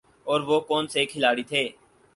اور 0.27 0.41
وہ 0.41 0.59
کون 0.59 0.87
سے 0.87 1.05
کھلاڑی 1.05 1.43
تھے۔ 1.43 1.63